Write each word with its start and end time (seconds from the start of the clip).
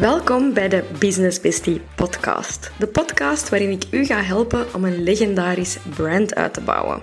Welkom 0.00 0.54
bij 0.54 0.68
de 0.68 0.84
Business 0.98 1.40
Bestie 1.40 1.80
podcast. 1.96 2.70
De 2.78 2.86
podcast 2.86 3.48
waarin 3.48 3.70
ik 3.70 3.84
u 3.90 4.04
ga 4.04 4.22
helpen 4.22 4.74
om 4.74 4.84
een 4.84 5.02
legendarisch 5.02 5.78
brand 5.94 6.34
uit 6.34 6.54
te 6.54 6.60
bouwen. 6.60 7.02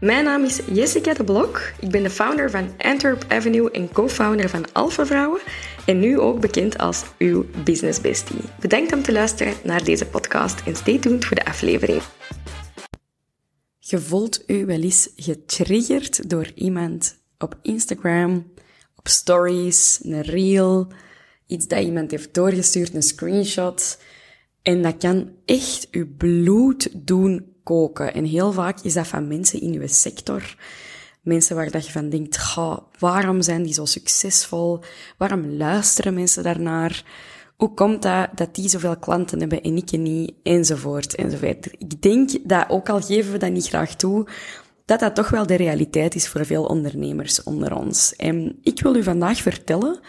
Mijn 0.00 0.24
naam 0.24 0.44
is 0.44 0.60
Jessica 0.72 1.14
de 1.14 1.24
Blok. 1.24 1.72
Ik 1.80 1.90
ben 1.90 2.02
de 2.02 2.10
founder 2.10 2.50
van 2.50 2.70
Antwerp 2.78 3.24
Avenue 3.28 3.70
en 3.70 3.92
co-founder 3.92 4.48
van 4.48 4.72
Alpha 4.72 5.06
Vrouwen. 5.06 5.40
En 5.86 5.98
nu 5.98 6.18
ook 6.18 6.40
bekend 6.40 6.78
als 6.78 7.04
uw 7.18 7.46
Business 7.64 8.00
Bestie. 8.00 8.40
Bedankt 8.60 8.92
om 8.92 9.02
te 9.02 9.12
luisteren 9.12 9.54
naar 9.64 9.84
deze 9.84 10.06
podcast 10.06 10.62
en 10.66 10.76
stay 10.76 10.98
tuned 10.98 11.24
voor 11.24 11.36
de 11.36 11.44
aflevering. 11.44 12.02
Je 13.78 13.98
voelt 13.98 14.42
u 14.46 14.66
wel 14.66 14.80
eens 14.80 15.08
getriggerd 15.16 16.30
door 16.30 16.50
iemand 16.54 17.18
op 17.38 17.54
Instagram, 17.62 18.52
op 18.96 19.08
stories, 19.08 20.00
een 20.02 20.22
reel 20.22 20.88
iets 21.48 21.66
dat 21.66 21.82
iemand 21.82 22.10
heeft 22.10 22.34
doorgestuurd, 22.34 22.94
een 22.94 23.02
screenshot. 23.02 23.98
En 24.62 24.82
dat 24.82 24.96
kan 24.96 25.30
echt 25.44 25.88
uw 25.90 26.06
bloed 26.16 26.88
doen 27.06 27.46
koken. 27.62 28.14
En 28.14 28.24
heel 28.24 28.52
vaak 28.52 28.80
is 28.80 28.94
dat 28.94 29.06
van 29.06 29.28
mensen 29.28 29.60
in 29.60 29.80
uw 29.80 29.86
sector. 29.86 30.56
Mensen 31.22 31.56
waar 31.56 31.70
dat 31.70 31.86
je 31.86 31.92
van 31.92 32.08
denkt, 32.08 32.36
ga, 32.36 32.82
waarom 32.98 33.42
zijn 33.42 33.62
die 33.62 33.72
zo 33.72 33.84
succesvol? 33.84 34.80
Waarom 35.16 35.56
luisteren 35.56 36.14
mensen 36.14 36.42
daarnaar? 36.42 37.04
Hoe 37.56 37.74
komt 37.74 38.02
dat 38.02 38.28
dat 38.34 38.54
die 38.54 38.68
zoveel 38.68 38.96
klanten 38.96 39.40
hebben 39.40 39.62
en 39.62 39.76
ik 39.76 39.90
niet? 39.90 40.32
Enzovoort, 40.42 41.14
enzovoort. 41.14 41.66
Ik 41.78 42.02
denk 42.02 42.30
dat, 42.44 42.64
ook 42.68 42.88
al 42.88 43.00
geven 43.00 43.32
we 43.32 43.38
dat 43.38 43.52
niet 43.52 43.68
graag 43.68 43.94
toe, 43.94 44.28
dat 44.84 45.00
dat 45.00 45.14
toch 45.14 45.28
wel 45.28 45.46
de 45.46 45.54
realiteit 45.54 46.14
is 46.14 46.28
voor 46.28 46.46
veel 46.46 46.64
ondernemers 46.64 47.42
onder 47.42 47.76
ons. 47.76 48.16
En 48.16 48.58
ik 48.62 48.80
wil 48.80 48.94
u 48.94 49.02
vandaag 49.02 49.38
vertellen 49.42 50.00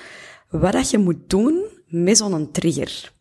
wat 0.49 0.71
dat 0.71 0.89
je 0.89 0.97
moet 0.97 1.29
doen 1.29 1.65
met 1.87 2.17
zo'n 2.17 2.51
trigger. 2.51 3.13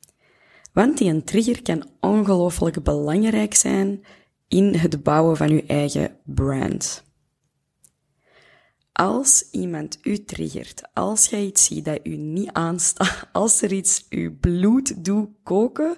Want 0.73 0.99
die 0.99 1.11
een 1.11 1.25
trigger 1.25 1.63
kan 1.63 1.85
ongelooflijk 2.01 2.83
belangrijk 2.83 3.55
zijn 3.55 4.05
in 4.49 4.75
het 4.75 5.03
bouwen 5.03 5.37
van 5.37 5.49
je 5.49 5.65
eigen 5.67 6.17
brand. 6.25 7.07
Als 8.93 9.51
iemand 9.51 9.99
u 10.03 10.25
triggert, 10.25 10.89
als 10.95 11.27
jij 11.27 11.45
iets 11.45 11.65
ziet 11.65 11.85
dat 11.85 12.01
u 12.03 12.17
niet 12.17 12.53
aanstaat, 12.53 13.29
als 13.33 13.63
er 13.63 13.73
iets 13.73 14.07
uw 14.09 14.39
bloed 14.41 15.05
doet 15.05 15.29
koken, 15.43 15.97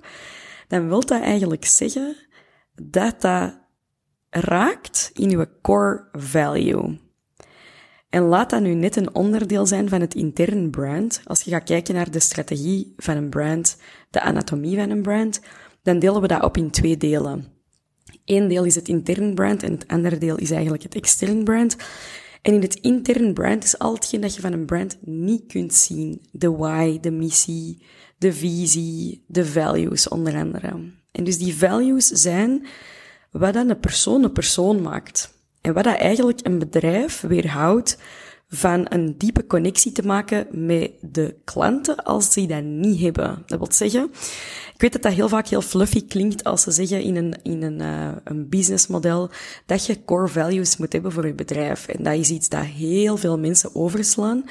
dan 0.68 0.88
wil 0.88 1.00
dat 1.00 1.22
eigenlijk 1.22 1.64
zeggen 1.64 2.16
dat 2.82 3.20
dat 3.20 3.58
raakt 4.30 5.10
in 5.14 5.30
uw 5.30 5.46
core 5.62 6.08
value. 6.12 6.98
En 8.10 8.22
laat 8.22 8.50
dat 8.50 8.62
nu 8.62 8.74
net 8.74 8.96
een 8.96 9.14
onderdeel 9.14 9.66
zijn 9.66 9.88
van 9.88 10.00
het 10.00 10.14
intern 10.14 10.70
brand. 10.70 11.20
Als 11.24 11.42
je 11.42 11.50
gaat 11.50 11.64
kijken 11.64 11.94
naar 11.94 12.10
de 12.10 12.20
strategie 12.20 12.92
van 12.96 13.16
een 13.16 13.28
brand, 13.28 13.76
de 14.10 14.20
anatomie 14.20 14.76
van 14.76 14.90
een 14.90 15.02
brand, 15.02 15.40
dan 15.82 15.98
delen 15.98 16.20
we 16.20 16.26
dat 16.26 16.42
op 16.42 16.56
in 16.56 16.70
twee 16.70 16.96
delen. 16.96 17.46
Eén 18.24 18.48
deel 18.48 18.64
is 18.64 18.74
het 18.74 18.88
intern 18.88 19.34
brand 19.34 19.62
en 19.62 19.72
het 19.72 19.88
andere 19.88 20.18
deel 20.18 20.36
is 20.36 20.50
eigenlijk 20.50 20.82
het 20.82 20.94
extern 20.94 21.44
brand. 21.44 21.76
En 22.42 22.54
in 22.54 22.62
het 22.62 22.74
intern 22.74 23.34
brand 23.34 23.64
is 23.64 23.78
al 23.78 23.94
hetgeen 23.94 24.20
dat 24.20 24.34
je 24.34 24.40
van 24.40 24.52
een 24.52 24.66
brand 24.66 24.98
niet 25.00 25.46
kunt 25.46 25.74
zien. 25.74 26.22
De 26.32 26.50
why, 26.50 27.00
de 27.00 27.10
missie, 27.10 27.82
de 28.18 28.32
visie, 28.32 29.24
de 29.26 29.46
values 29.46 30.08
onder 30.08 30.34
andere. 30.34 30.92
En 31.12 31.24
dus 31.24 31.38
die 31.38 31.56
values 31.56 32.06
zijn 32.06 32.66
wat 33.30 33.54
dan 33.54 33.68
een 33.68 33.80
persoon 33.80 34.24
een 34.24 34.32
persoon 34.32 34.82
maakt. 34.82 35.38
En 35.60 35.72
wat 35.72 35.84
dat 35.84 35.96
eigenlijk 35.96 36.46
een 36.46 36.58
bedrijf 36.58 37.20
weerhoudt 37.20 37.98
van 38.52 38.86
een 38.88 39.14
diepe 39.18 39.46
connectie 39.46 39.92
te 39.92 40.02
maken 40.02 40.46
met 40.50 40.90
de 41.00 41.34
klanten 41.44 42.04
als 42.04 42.32
ze 42.32 42.46
dat 42.46 42.62
niet 42.62 43.00
hebben. 43.00 43.42
Dat 43.46 43.58
wil 43.58 43.72
zeggen, 43.72 44.10
ik 44.74 44.80
weet 44.80 44.92
dat 44.92 45.02
dat 45.02 45.12
heel 45.12 45.28
vaak 45.28 45.46
heel 45.46 45.62
fluffy 45.62 46.06
klinkt 46.06 46.44
als 46.44 46.62
ze 46.62 46.70
zeggen 46.70 47.00
in 47.02 47.16
een, 47.16 47.34
in 47.42 47.62
een, 47.62 47.80
uh, 47.80 48.16
een 48.24 48.48
businessmodel 48.48 49.30
dat 49.66 49.86
je 49.86 50.04
core 50.04 50.28
values 50.28 50.76
moet 50.76 50.92
hebben 50.92 51.12
voor 51.12 51.26
je 51.26 51.34
bedrijf. 51.34 51.88
En 51.88 52.02
dat 52.02 52.14
is 52.14 52.30
iets 52.30 52.48
dat 52.48 52.64
heel 52.64 53.16
veel 53.16 53.38
mensen 53.38 53.74
overslaan. 53.74 54.44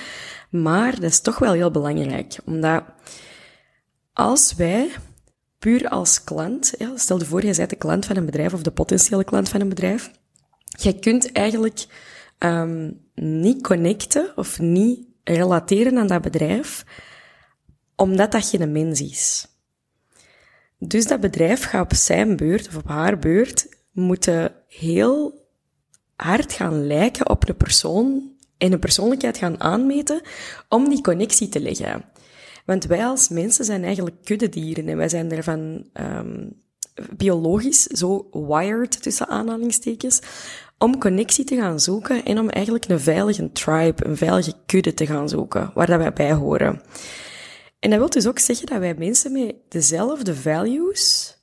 Maar 0.49 0.91
dat 0.99 1.09
is 1.09 1.21
toch 1.21 1.39
wel 1.39 1.53
heel 1.53 1.71
belangrijk. 1.71 2.37
Omdat 2.45 2.83
als 4.13 4.55
wij 4.55 4.89
puur 5.59 5.89
als 5.89 6.23
klant, 6.23 6.73
ja, 6.77 6.97
stel 6.97 7.19
je 7.19 7.25
voor, 7.25 7.45
je 7.45 7.55
bent 7.55 7.69
de 7.69 7.75
klant 7.75 8.05
van 8.05 8.15
een 8.15 8.25
bedrijf 8.25 8.53
of 8.53 8.61
de 8.61 8.71
potentiële 8.71 9.23
klant 9.23 9.49
van 9.49 9.61
een 9.61 9.69
bedrijf, 9.69 10.11
je 10.83 10.99
kunt 10.99 11.31
eigenlijk 11.31 11.85
um, 12.39 13.01
niet 13.15 13.63
connecten 13.63 14.31
of 14.35 14.59
niet 14.59 15.07
relateren 15.23 15.97
aan 15.97 16.07
dat 16.07 16.21
bedrijf, 16.21 16.85
omdat 17.95 18.31
dat 18.31 18.45
geen 18.45 18.71
mens 18.71 19.01
is. 19.01 19.47
Dus 20.77 21.07
dat 21.07 21.19
bedrijf 21.19 21.63
gaat 21.63 21.83
op 21.83 21.93
zijn 21.93 22.35
beurt 22.35 22.67
of 22.67 22.75
op 22.75 22.87
haar 22.87 23.19
beurt 23.19 23.67
moeten 23.91 24.53
heel 24.67 25.47
hard 26.15 26.53
gaan 26.53 26.87
lijken 26.87 27.29
op 27.29 27.45
de 27.45 27.53
persoon 27.53 28.31
en 28.57 28.71
een 28.71 28.79
persoonlijkheid 28.79 29.37
gaan 29.37 29.59
aanmeten 29.59 30.21
om 30.69 30.89
die 30.89 31.01
connectie 31.01 31.49
te 31.49 31.59
leggen. 31.59 32.05
Want 32.65 32.85
wij 32.85 33.05
als 33.05 33.29
mensen 33.29 33.65
zijn 33.65 33.83
eigenlijk 33.83 34.15
kuddedieren 34.23 34.87
en 34.87 34.97
wij 34.97 35.09
zijn 35.09 35.31
ervan 35.31 35.89
um, 35.93 36.61
biologisch 37.17 37.83
zo 37.83 38.27
wired, 38.31 39.01
tussen 39.01 39.27
aanhalingstekens, 39.27 40.19
om 40.77 40.99
connectie 40.99 41.45
te 41.45 41.55
gaan 41.55 41.79
zoeken 41.79 42.25
en 42.25 42.39
om 42.39 42.49
eigenlijk 42.49 42.85
een 42.87 42.99
veilige 42.99 43.51
tribe, 43.51 44.05
een 44.05 44.17
veilige 44.17 44.53
kudde 44.65 44.93
te 44.93 45.05
gaan 45.05 45.29
zoeken, 45.29 45.71
waar 45.73 45.87
dat 45.87 45.97
wij 45.97 46.13
bij 46.13 46.33
horen. 46.33 46.81
En 47.79 47.89
dat 47.89 47.99
wil 47.99 48.09
dus 48.09 48.27
ook 48.27 48.39
zeggen 48.39 48.65
dat 48.65 48.79
wij 48.79 48.95
mensen 48.97 49.31
met 49.31 49.55
dezelfde 49.69 50.35
values, 50.35 51.37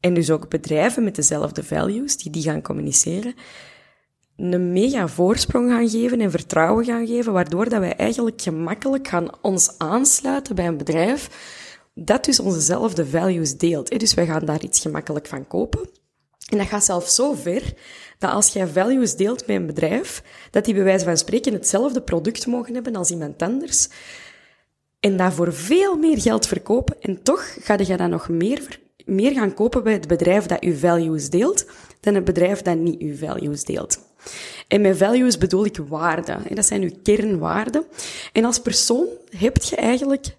en 0.00 0.14
dus 0.14 0.30
ook 0.30 0.48
bedrijven 0.48 1.04
met 1.04 1.14
dezelfde 1.14 1.64
values, 1.64 2.16
die 2.16 2.32
die 2.32 2.42
gaan 2.42 2.62
communiceren, 2.62 3.34
een 4.36 4.72
mega 4.72 5.08
voorsprong 5.08 5.70
gaan 5.70 5.88
geven 5.88 6.20
en 6.20 6.30
vertrouwen 6.30 6.84
gaan 6.84 7.06
geven, 7.06 7.32
waardoor 7.32 7.68
dat 7.68 7.80
wij 7.80 7.96
eigenlijk 7.96 8.42
gemakkelijk 8.42 9.08
gaan 9.08 9.28
ons 9.42 9.78
aansluiten 9.78 10.54
bij 10.54 10.66
een 10.66 10.76
bedrijf 10.76 11.28
dat 11.94 12.24
dus 12.24 12.40
onzezelfde 12.40 13.06
values 13.06 13.56
deelt. 13.56 13.98
Dus 13.98 14.14
wij 14.14 14.26
gaan 14.26 14.44
daar 14.44 14.62
iets 14.62 14.80
gemakkelijk 14.80 15.26
van 15.26 15.46
kopen. 15.46 15.88
En 16.48 16.58
dat 16.58 16.66
gaat 16.66 16.84
zelfs 16.84 17.14
zo 17.14 17.32
ver 17.34 17.74
dat 18.18 18.30
als 18.30 18.52
jij 18.52 18.66
values 18.66 19.16
deelt 19.16 19.46
met 19.46 19.56
een 19.56 19.66
bedrijf, 19.66 20.22
dat 20.50 20.64
die 20.64 20.74
bij 20.74 20.84
wijze 20.84 21.04
van 21.04 21.16
spreken 21.16 21.52
hetzelfde 21.52 22.02
product 22.02 22.46
mogen 22.46 22.74
hebben 22.74 22.96
als 22.96 23.10
iemand 23.10 23.42
anders. 23.42 23.88
En 25.00 25.16
dat 25.16 25.32
voor 25.32 25.52
veel 25.52 25.96
meer 25.96 26.20
geld 26.20 26.46
verkopen. 26.46 26.96
En 27.00 27.22
toch 27.22 27.56
ga 27.60 27.78
je 27.78 27.96
dan 27.96 28.10
nog 28.10 28.28
meer, 28.28 28.80
meer 29.04 29.32
gaan 29.32 29.54
kopen 29.54 29.82
bij 29.82 29.92
het 29.92 30.08
bedrijf 30.08 30.46
dat 30.46 30.60
uw 30.60 30.76
values 30.76 31.30
deelt, 31.30 31.66
dan 32.00 32.14
het 32.14 32.24
bedrijf 32.24 32.62
dat 32.62 32.76
niet 32.76 33.00
uw 33.00 33.16
values 33.16 33.64
deelt. 33.64 33.98
En 34.68 34.80
met 34.80 34.96
values 34.96 35.38
bedoel 35.38 35.64
ik 35.64 35.76
waarden. 35.88 36.46
En 36.48 36.54
dat 36.54 36.66
zijn 36.66 36.82
uw 36.82 36.92
kernwaarden. 37.02 37.84
En 38.32 38.44
als 38.44 38.60
persoon 38.60 39.06
heb 39.36 39.62
je 39.62 39.76
eigenlijk 39.76 40.36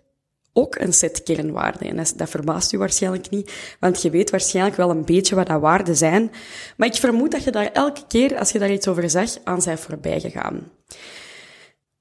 ook 0.54 0.76
een 0.76 0.94
set 0.94 1.24
kernwaarden. 1.24 1.88
En 1.88 1.96
dat, 1.96 2.30
verbaast 2.30 2.74
u 2.74 2.78
waarschijnlijk 2.78 3.30
niet, 3.30 3.54
want 3.80 4.02
je 4.02 4.10
weet 4.10 4.30
waarschijnlijk 4.30 4.76
wel 4.76 4.90
een 4.90 5.06
beetje 5.06 5.36
wat 5.36 5.48
dat 5.48 5.62
waarden 5.62 5.96
zijn. 5.96 6.32
Maar 6.78 6.88
ik 6.88 6.96
vermoed 6.96 7.32
dat 7.32 7.44
je 7.44 7.52
daar 7.52 7.72
elke 7.72 8.02
keer, 8.08 8.38
als 8.38 8.52
je 8.52 8.60
daar 8.60 8.72
iets 8.72 8.88
over 8.88 9.10
zegt, 9.10 9.42
aan 9.44 9.62
zijn 9.62 9.78
voorbij 9.78 10.20
gegaan. 10.20 10.72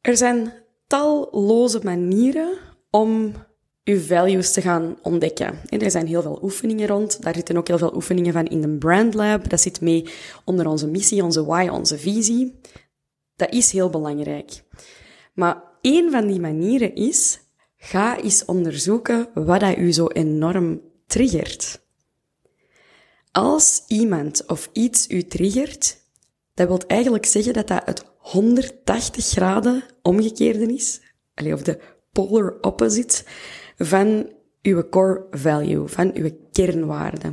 Er 0.00 0.16
zijn 0.16 0.52
talloze 0.86 1.80
manieren 1.82 2.58
om 2.90 3.32
uw 3.84 4.00
values 4.00 4.52
te 4.52 4.60
gaan 4.60 4.96
ontdekken. 5.02 5.58
En 5.68 5.80
er 5.80 5.90
zijn 5.90 6.06
heel 6.06 6.22
veel 6.22 6.38
oefeningen 6.42 6.86
rond. 6.86 7.22
Daar 7.22 7.34
zitten 7.34 7.56
ook 7.56 7.68
heel 7.68 7.78
veel 7.78 7.94
oefeningen 7.94 8.32
van 8.32 8.46
in 8.46 8.60
de 8.60 8.68
Brand 8.68 9.14
Lab. 9.14 9.48
Dat 9.48 9.60
zit 9.60 9.80
mee 9.80 10.06
onder 10.44 10.66
onze 10.66 10.86
missie, 10.86 11.22
onze 11.22 11.44
why, 11.44 11.68
onze 11.68 11.98
visie. 11.98 12.60
Dat 13.36 13.52
is 13.52 13.72
heel 13.72 13.90
belangrijk. 13.90 14.62
Maar 15.34 15.62
één 15.80 16.10
van 16.10 16.26
die 16.26 16.40
manieren 16.40 16.94
is 16.94 17.40
Ga 17.84 18.20
eens 18.20 18.44
onderzoeken 18.44 19.28
wat 19.34 19.60
dat 19.60 19.76
u 19.76 19.92
zo 19.92 20.06
enorm 20.06 20.80
triggert. 21.06 21.80
Als 23.30 23.84
iemand 23.86 24.46
of 24.46 24.70
iets 24.72 25.08
u 25.08 25.22
triggert, 25.22 25.96
dat 26.54 26.68
wil 26.68 26.80
eigenlijk 26.86 27.26
zeggen 27.26 27.52
dat 27.52 27.68
dat 27.68 27.82
het 27.84 28.04
180 28.18 29.24
graden 29.24 29.82
omgekeerde 30.02 30.74
is, 30.74 31.00
of 31.52 31.62
de 31.62 31.78
polar 32.12 32.56
opposite 32.60 33.22
van 33.78 34.30
uw 34.62 34.88
core 34.88 35.26
value, 35.30 35.88
van 35.88 36.10
uw 36.14 36.30
kernwaarde. 36.52 37.32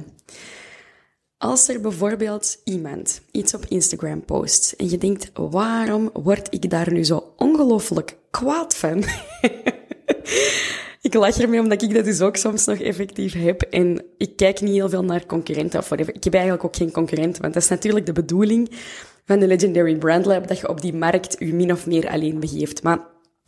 Als 1.38 1.68
er 1.68 1.82
bijvoorbeeld 1.82 2.62
iemand 2.64 3.22
iets 3.32 3.54
op 3.54 3.66
Instagram 3.66 4.26
post 4.26 4.72
en 4.72 4.90
je 4.90 4.98
denkt, 4.98 5.32
waarom 5.34 6.10
word 6.14 6.48
ik 6.54 6.70
daar 6.70 6.92
nu 6.92 7.04
zo 7.04 7.34
ongelooflijk 7.38 8.18
kwaad 8.30 8.76
van? 8.76 9.04
ik 11.02 11.14
lach 11.14 11.40
ermee 11.40 11.60
omdat 11.60 11.82
ik 11.82 11.94
dat 11.94 12.06
dus 12.06 12.22
ook 12.22 12.36
soms 12.36 12.66
nog 12.66 12.80
effectief 12.80 13.34
heb. 13.34 13.62
En 13.62 14.06
ik 14.18 14.36
kijk 14.36 14.62
niet 14.62 14.74
heel 14.74 14.90
veel 14.90 15.04
naar 15.04 15.26
concurrenten 15.26 15.80
of 15.80 15.88
whatever. 15.88 16.16
Ik 16.16 16.24
heb 16.24 16.34
eigenlijk 16.34 16.64
ook 16.64 16.76
geen 16.76 16.92
concurrent, 16.92 17.38
want 17.38 17.54
dat 17.54 17.64
is 17.64 17.70
natuurlijk 17.70 18.06
de 18.06 18.14
bedoeling 18.14 18.72
van 19.26 19.40
de 19.40 19.48
Legendary 19.48 19.96
Brand 19.96 20.26
Lab, 20.26 20.48
dat 20.48 20.60
je 20.60 20.70
op 20.70 20.82
die 20.82 20.94
markt 20.94 21.36
je 21.40 21.54
min 21.54 21.72
of 21.72 21.86
meer 21.86 22.10
alleen 22.10 22.40
begeeft. 22.40 22.84
Maar 22.84 23.00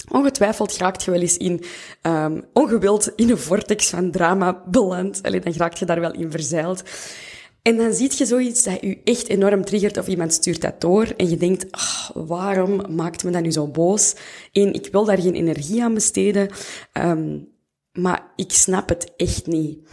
ongetwijfeld 0.10 0.78
raakt 0.78 1.04
je 1.04 1.12
wel 1.12 1.20
eens 1.20 1.38
in, 1.38 1.64
um, 2.02 2.44
ongewild 2.54 3.12
in 3.16 3.30
een 3.30 3.38
vortex 3.38 3.90
van 3.90 4.12
drama 4.12 4.64
beland. 4.66 5.20
Alleen 5.24 5.42
dan 5.42 5.54
raakt 5.54 5.80
je 5.80 5.86
daar 5.86 6.00
wel 6.00 6.14
in 6.14 6.32
verzeild. 6.32 6.84
En 7.62 7.78
dan 7.78 7.94
zie 7.94 8.12
je 8.16 8.26
zoiets 8.26 8.64
dat 8.64 8.82
je 8.82 9.02
echt 9.04 9.28
enorm 9.28 9.66
triggert 9.66 9.98
of 9.98 10.08
iemand 10.08 10.34
stuurt 10.34 10.62
dat 10.62 10.82
door 10.82 11.06
en 11.18 11.30
je 11.30 11.38
denkt, 11.38 11.66
oh, 11.72 12.28
waarom 12.28 12.96
maakt 12.96 13.24
me 13.24 13.32
dat 13.32 13.42
nu 13.42 13.52
zo 13.52 13.68
boos? 13.68 14.16
Eén, 14.52 14.74
ik 14.74 14.88
wil 14.92 15.06
daar 15.06 15.22
geen 15.22 15.36
energie 15.36 15.84
aan 15.84 15.94
besteden, 15.94 16.50
um, 16.94 17.48
maar 17.92 18.32
ik 18.36 18.52
snap 18.52 18.90
het 18.90 19.14
echt 19.16 19.48
niet. 19.48 19.90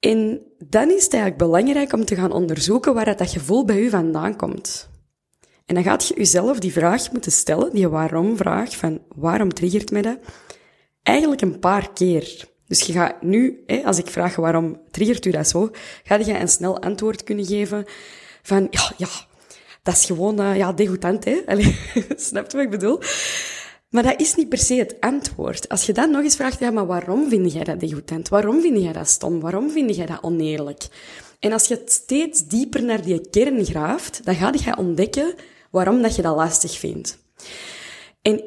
En 0.00 0.40
dan 0.58 0.88
is 0.90 1.04
het 1.04 1.12
eigenlijk 1.12 1.42
belangrijk 1.42 1.92
om 1.92 2.04
te 2.04 2.14
gaan 2.14 2.32
onderzoeken 2.32 2.94
waar 2.94 3.16
dat 3.16 3.30
gevoel 3.30 3.64
bij 3.64 3.80
u 3.80 3.90
vandaan 3.90 4.36
komt. 4.36 4.88
En 5.66 5.74
dan 5.74 5.84
gaat 5.84 6.06
je 6.06 6.14
jezelf 6.14 6.58
die 6.58 6.72
vraag 6.72 7.12
moeten 7.12 7.32
stellen, 7.32 7.72
die 7.72 7.88
waarom-vraag, 7.88 8.76
van 8.76 9.00
waarom 9.08 9.54
triggert 9.54 9.90
mij 9.90 10.02
dat? 10.02 10.18
Eigenlijk 11.02 11.40
een 11.40 11.58
paar 11.58 11.92
keer. 11.92 12.48
Dus 12.68 12.80
je 12.80 12.92
gaat 12.92 13.22
nu, 13.22 13.62
hè, 13.66 13.84
als 13.84 13.98
ik 13.98 14.06
vraag 14.06 14.36
waarom 14.36 14.80
triggert 14.90 15.24
u 15.24 15.30
dat 15.30 15.48
zo, 15.48 15.70
ga 16.04 16.14
je 16.14 16.38
een 16.38 16.48
snel 16.48 16.80
antwoord 16.80 17.24
kunnen 17.24 17.46
geven 17.46 17.84
van, 18.42 18.66
ja, 18.70 18.92
ja, 18.96 19.08
dat 19.82 19.94
is 19.94 20.04
gewoon, 20.04 20.40
uh, 20.40 20.56
ja, 20.56 20.72
degoutant, 20.72 21.24
hè. 21.24 21.42
Snap 22.16 22.50
je 22.50 22.56
wat 22.56 22.64
ik 22.64 22.70
bedoel? 22.70 23.00
Maar 23.90 24.02
dat 24.02 24.20
is 24.20 24.34
niet 24.34 24.48
per 24.48 24.58
se 24.58 24.74
het 24.74 24.96
antwoord. 25.00 25.68
Als 25.68 25.86
je 25.86 25.92
dan 25.92 26.10
nog 26.10 26.22
eens 26.22 26.36
vraagt, 26.36 26.58
ja, 26.58 26.70
maar 26.70 26.86
waarom 26.86 27.28
vind 27.28 27.52
jij 27.52 27.64
dat 27.64 27.80
degoutant? 27.80 28.28
Waarom 28.28 28.60
vind 28.60 28.82
jij 28.82 28.92
dat 28.92 29.08
stom? 29.08 29.40
Waarom 29.40 29.70
vind 29.70 29.96
jij 29.96 30.06
dat 30.06 30.22
oneerlijk? 30.22 30.86
En 31.38 31.52
als 31.52 31.68
je 31.68 31.82
steeds 31.84 32.46
dieper 32.46 32.82
naar 32.82 33.02
die 33.02 33.28
kern 33.30 33.64
graaft, 33.64 34.24
dan 34.24 34.34
ga 34.34 34.52
je 34.52 34.76
ontdekken 34.76 35.34
waarom 35.70 36.02
dat 36.02 36.16
je 36.16 36.22
dat 36.22 36.36
lastig 36.36 36.78
vindt. 36.78 37.18
En 38.22 38.44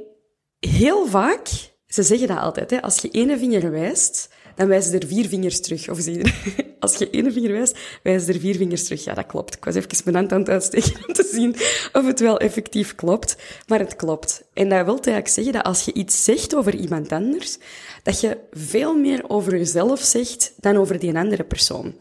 heel 0.59 1.07
vaak 1.07 1.70
ze 1.93 2.03
zeggen 2.03 2.27
dat 2.27 2.37
altijd, 2.37 2.69
hè. 2.71 2.81
Als 2.81 2.97
je 2.97 3.09
ene 3.09 3.37
vinger 3.37 3.71
wijst, 3.71 4.29
dan 4.55 4.67
wijzen 4.67 4.99
er 4.99 5.07
vier 5.07 5.27
vingers 5.27 5.61
terug. 5.61 5.89
Of 5.89 5.99
zie 5.99 6.33
als 6.79 6.97
je 6.97 7.09
ene 7.09 7.31
vinger 7.31 7.51
wijst, 7.51 7.77
wijzen 8.03 8.33
er 8.33 8.39
vier 8.39 8.55
vingers 8.55 8.83
terug. 8.83 9.03
Ja, 9.03 9.13
dat 9.13 9.25
klopt. 9.25 9.55
Ik 9.55 9.65
was 9.65 9.75
even 9.75 9.89
mijn 10.03 10.15
hand 10.15 10.31
aan 10.31 10.39
het 10.39 10.49
uitsteken 10.49 11.07
om 11.07 11.13
te 11.13 11.29
zien 11.31 11.55
of 11.93 12.05
het 12.05 12.19
wel 12.19 12.39
effectief 12.39 12.95
klopt. 12.95 13.35
Maar 13.67 13.79
het 13.79 13.95
klopt. 13.95 14.43
En 14.53 14.69
dat 14.69 14.85
wil 14.85 14.93
eigenlijk 14.93 15.27
zeggen 15.27 15.53
dat 15.53 15.63
als 15.63 15.85
je 15.85 15.93
iets 15.93 16.23
zegt 16.23 16.55
over 16.55 16.75
iemand 16.75 17.11
anders, 17.11 17.57
dat 18.03 18.21
je 18.21 18.37
veel 18.51 18.95
meer 18.95 19.23
over 19.27 19.57
jezelf 19.57 19.99
zegt 19.99 20.53
dan 20.57 20.77
over 20.77 20.99
die 20.99 21.17
andere 21.17 21.43
persoon. 21.43 21.95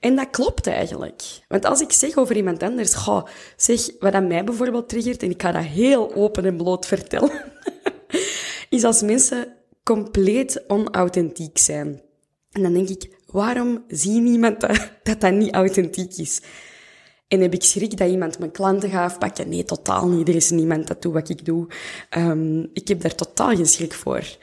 En 0.00 0.16
dat 0.16 0.30
klopt 0.30 0.66
eigenlijk. 0.66 1.22
Want 1.48 1.64
als 1.64 1.80
ik 1.80 1.92
zeg 1.92 2.16
over 2.16 2.36
iemand 2.36 2.62
anders, 2.62 2.94
ga, 2.94 3.24
zeg 3.56 3.90
wat 3.98 4.12
aan 4.12 4.26
mij 4.26 4.44
bijvoorbeeld 4.44 4.88
triggert, 4.88 5.22
en 5.22 5.30
ik 5.30 5.42
ga 5.42 5.52
dat 5.52 5.64
heel 5.64 6.14
open 6.14 6.44
en 6.44 6.56
bloot 6.56 6.86
vertellen 6.86 7.30
is 8.68 8.84
als 8.84 9.02
mensen 9.02 9.56
compleet 9.82 10.64
onauthentiek 10.66 11.58
zijn. 11.58 12.02
En 12.52 12.62
dan 12.62 12.72
denk 12.72 12.88
ik, 12.88 13.10
waarom 13.26 13.84
zie 13.88 14.20
niemand 14.20 14.60
dat, 14.60 14.90
dat 15.02 15.20
dat 15.20 15.32
niet 15.32 15.54
authentiek 15.54 16.16
is? 16.16 16.40
En 17.28 17.40
heb 17.40 17.54
ik 17.54 17.62
schrik 17.62 17.96
dat 17.96 18.10
iemand 18.10 18.38
mijn 18.38 18.50
klanten 18.50 18.90
gaat 18.90 19.10
afpakken? 19.10 19.48
Nee, 19.48 19.64
totaal 19.64 20.08
niet. 20.08 20.28
Er 20.28 20.34
is 20.34 20.50
niemand 20.50 20.86
dat 20.86 21.02
doet 21.02 21.12
wat 21.12 21.28
ik 21.28 21.44
doe. 21.44 21.66
Um, 22.16 22.70
ik 22.72 22.88
heb 22.88 23.00
daar 23.00 23.14
totaal 23.14 23.56
geen 23.56 23.66
schrik 23.66 23.92
voor. 23.92 24.36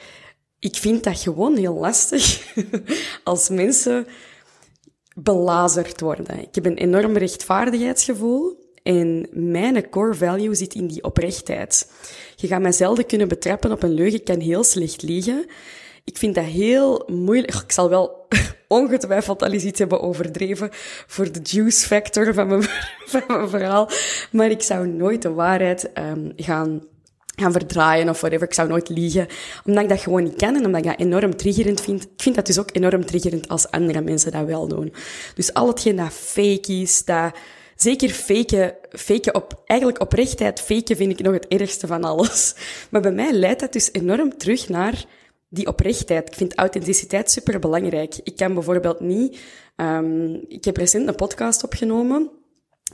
Ik 0.60 0.76
vind 0.76 1.04
dat 1.04 1.20
gewoon 1.20 1.56
heel 1.56 1.74
lastig 1.74 2.54
als 3.24 3.50
mensen 3.50 4.08
belazerd 5.16 6.02
worden. 6.02 6.40
Ik 6.40 6.56
heb 6.56 6.66
een 6.66 6.78
enorm 6.78 7.18
rechtvaardigheidsgevoel 7.18 8.65
en 8.86 9.28
mijn 9.32 9.90
core 9.90 10.14
value 10.14 10.56
zit 10.56 10.74
in 10.74 10.88
die 10.88 11.04
oprechtheid. 11.04 11.92
Je 12.36 12.48
gaat 12.48 12.62
mij 12.62 12.72
zelden 12.72 13.06
kunnen 13.06 13.28
betrappen 13.28 13.72
op 13.72 13.84
een 13.84 13.94
leugen. 13.94 14.20
Ik 14.20 14.26
kan 14.26 14.40
heel 14.40 14.64
slecht 14.64 15.02
liegen. 15.02 15.46
Ik 16.04 16.18
vind 16.18 16.36
dat 16.36 16.44
heel 16.44 17.04
moeilijk. 17.08 17.54
Ik 17.54 17.72
zal 17.72 17.90
wel 17.90 18.28
ongetwijfeld 18.68 19.44
al 19.44 19.52
eens 19.52 19.64
iets 19.64 19.80
hebben 19.80 20.02
overdreven 20.02 20.70
voor 21.08 21.32
de 21.32 21.40
juice 21.44 21.88
factor 21.88 22.34
van 22.34 22.48
mijn, 22.48 22.64
van 23.28 23.50
verhaal. 23.50 23.90
Maar 24.32 24.50
ik 24.50 24.62
zou 24.62 24.88
nooit 24.88 25.22
de 25.22 25.32
waarheid 25.32 25.90
um, 25.98 26.34
gaan 26.36 26.82
gaan 27.36 27.52
verdraaien 27.52 28.10
of 28.10 28.20
whatever. 28.20 28.48
Ik 28.48 28.54
zou 28.54 28.68
nooit 28.68 28.90
liegen. 28.90 29.28
Omdat 29.66 29.84
ik 29.84 29.90
dat 29.90 30.00
gewoon 30.00 30.24
niet 30.24 30.36
ken 30.36 30.56
en 30.56 30.66
omdat 30.66 30.86
ik 30.86 30.88
dat 30.88 31.00
enorm 31.00 31.36
triggerend 31.36 31.82
vind. 31.82 32.04
Ik 32.04 32.22
vind 32.22 32.36
dat 32.36 32.46
dus 32.46 32.60
ook 32.60 32.70
enorm 32.72 33.06
triggerend 33.06 33.48
als 33.48 33.72
andere 33.72 34.02
mensen 34.02 34.32
dat 34.32 34.46
wel 34.46 34.68
doen. 34.68 34.94
Dus 35.36 35.54
al 35.54 35.68
hetgeen 35.68 35.96
dat 35.96 36.14
fake 36.14 36.74
is, 36.74 37.06
dat 37.06 37.34
zeker 37.76 38.10
faken, 38.10 38.76
faken 38.90 39.36
op, 39.36 39.62
eigenlijk 39.66 40.02
oprechtheid 40.02 40.62
faken 40.62 40.96
vind 40.96 41.12
ik 41.12 41.26
nog 41.26 41.34
het 41.34 41.48
ergste 41.48 41.88
van 41.88 42.04
alles. 42.04 42.56
Maar 42.92 43.02
bij 43.02 43.12
mij 43.12 43.34
leidt 43.34 43.60
dat 43.60 43.74
dus 43.74 43.90
enorm 43.92 44.38
terug 44.38 44.70
naar 44.70 45.06
die 45.50 45.68
oprechtheid. 45.68 46.28
Ik 46.28 46.34
vind 46.34 46.56
authenticiteit 46.56 47.32
super 47.32 47.60
belangrijk. 47.60 48.16
Ik 48.24 48.36
kan 48.36 48.54
bijvoorbeeld 48.54 49.00
niet, 49.00 49.40
um, 49.76 50.46
ik 50.48 50.66
heb 50.66 50.78
recent 50.78 51.08
een 51.08 51.16
podcast 51.16 51.64
opgenomen. 51.64 52.32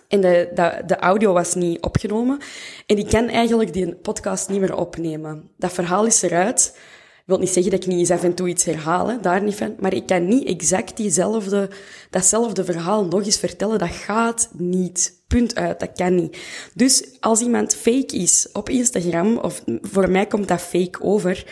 En 0.08 0.22
de, 0.22 0.52
de, 0.54 0.84
de 0.86 0.96
audio 0.96 1.34
was 1.34 1.56
niet 1.56 1.82
opgenomen. 1.82 2.40
En 2.86 2.98
ik 2.98 3.08
kan 3.08 3.28
eigenlijk 3.28 3.74
die 3.74 3.96
podcast 3.96 4.50
niet 4.50 4.60
meer 4.60 4.76
opnemen. 4.76 5.50
Dat 5.58 5.74
verhaal 5.74 6.06
is 6.06 6.22
eruit. 6.22 6.78
Wil 7.25 7.38
niet 7.38 7.50
zeggen 7.50 7.72
dat 7.72 7.84
ik 7.84 7.90
niet 7.90 8.00
eens 8.00 8.12
af 8.12 8.24
en 8.24 8.34
toe 8.34 8.48
iets 8.48 8.63
herhaal, 8.63 9.22
daar 9.22 9.44
niet 9.44 9.56
van. 9.56 9.75
Maar 9.80 9.94
ik 9.94 10.06
kan 10.06 10.28
niet 10.28 10.48
exact 10.48 10.98
diezelfde, 10.98 11.70
datzelfde 12.10 12.66
verhaal 12.66 13.06
nog 13.06 13.25
eens 13.25 13.38
vertellen. 13.38 13.80
Dat 13.80 13.90
gaat 13.90 14.50
niet. 14.54 15.20
Punt 15.28 15.56
uit. 15.56 15.80
Dat 15.80 15.92
kan 15.96 16.16
niet. 16.16 16.38
Dus 16.74 17.04
als 17.20 17.42
iemand 17.42 17.75
fake 17.75 18.16
is 18.16 18.48
op 18.54 18.70
Instagram, 18.70 19.38
of 19.38 19.63
voor 19.82 20.10
mij 20.10 20.25
komt 20.25 20.48
dat 20.48 20.62
fake 20.62 21.01
over, 21.01 21.46